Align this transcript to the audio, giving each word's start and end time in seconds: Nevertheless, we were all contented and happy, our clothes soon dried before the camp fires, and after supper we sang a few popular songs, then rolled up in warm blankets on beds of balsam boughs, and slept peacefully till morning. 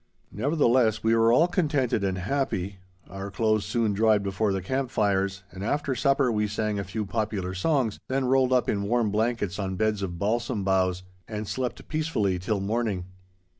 Nevertheless, 0.31 1.03
we 1.03 1.13
were 1.15 1.31
all 1.31 1.47
contented 1.47 2.03
and 2.03 2.17
happy, 2.17 2.77
our 3.07 3.29
clothes 3.29 3.65
soon 3.65 3.93
dried 3.93 4.23
before 4.23 4.51
the 4.51 4.59
camp 4.63 4.89
fires, 4.89 5.43
and 5.51 5.63
after 5.63 5.93
supper 5.93 6.31
we 6.31 6.47
sang 6.47 6.79
a 6.79 6.83
few 6.83 7.05
popular 7.05 7.53
songs, 7.53 7.99
then 8.09 8.25
rolled 8.25 8.51
up 8.51 8.67
in 8.67 8.81
warm 8.89 9.11
blankets 9.11 9.59
on 9.59 9.75
beds 9.75 10.01
of 10.01 10.17
balsam 10.17 10.63
boughs, 10.63 11.03
and 11.27 11.47
slept 11.47 11.87
peacefully 11.87 12.39
till 12.39 12.59
morning. 12.61 13.05